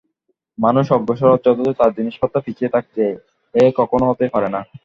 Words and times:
মানুষ 0.57 0.85
অগ্রসর 0.91 1.29
হচ্ছে 1.33 1.49
অথচ 1.51 1.69
তার 1.79 1.91
জিনিসপত্র 1.97 2.35
পিছিয়ে 2.45 2.73
থাকছে, 2.75 3.03
এ 3.55 3.65
কখনো 3.79 4.03
হতেই 4.09 4.33
পারে 4.35 4.49
না। 4.55 4.61